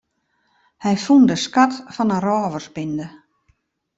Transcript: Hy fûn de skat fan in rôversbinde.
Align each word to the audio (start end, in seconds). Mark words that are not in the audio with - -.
Hy 0.83 0.95
fûn 1.03 1.23
de 1.29 1.35
skat 1.43 1.73
fan 1.95 2.13
in 2.17 2.23
rôversbinde. 2.25 3.07